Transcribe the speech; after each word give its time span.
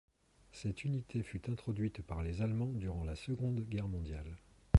Cette 0.51 0.83
unité 0.83 1.21
fut 1.21 1.47
introduite 1.51 2.01
par 2.01 2.23
les 2.23 2.41
Allemands 2.41 2.73
durant 2.73 3.03
la 3.03 3.15
Seconde 3.15 3.59
Guerre 3.59 3.87
mondiale. 3.87 4.39